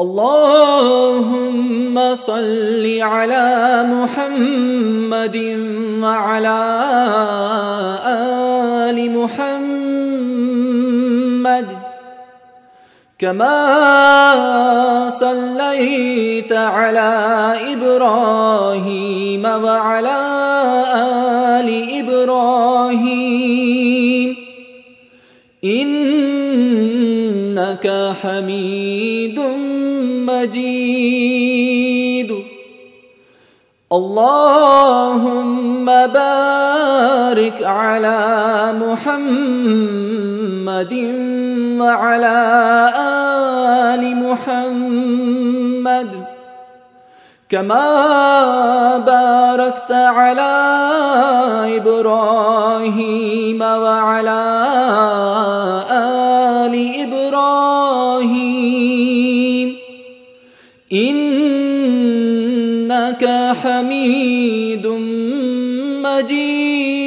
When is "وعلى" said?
6.02-6.60, 19.44-20.20, 41.80-42.38, 53.62-54.42